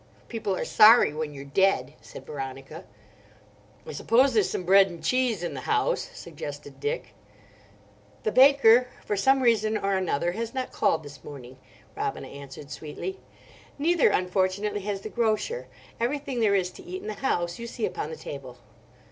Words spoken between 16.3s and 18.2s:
there is to eat in the house you see upon the